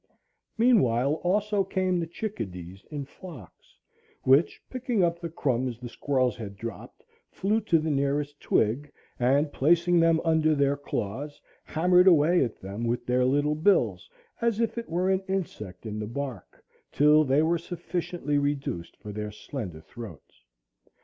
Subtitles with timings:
[0.57, 3.77] Meanwhile also came the chickadees in flocks,
[4.23, 9.53] which, picking up the crumbs the squirrels had dropped, flew to the nearest twig, and,
[9.53, 14.09] placing them under their claws, hammered away at them with their little bills,
[14.41, 19.11] as if it were an insect in the bark, till they were sufficiently reduced for
[19.11, 20.41] their slender throats.